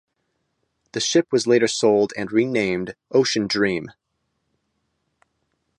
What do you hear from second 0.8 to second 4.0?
The ship was later sold and renamed "Ocean Dream".